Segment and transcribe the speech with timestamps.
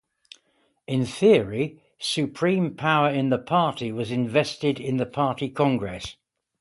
[0.87, 6.15] In theory, supreme power in the party was invested in the Party Congress.